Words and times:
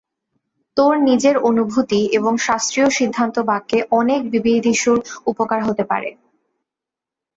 তোর 0.77 0.93
নিজের 1.09 1.35
অনুভূতি 1.49 2.01
এবং 2.17 2.33
শাস্ত্রীয় 2.45 2.89
সিদ্ধান্তবাক্যে 2.97 3.79
অনেক 3.91 4.21
বিবিদিষুর 4.31 4.99
উপকার 5.25 5.59
হতে 5.65 5.83
পারে। 5.91 6.09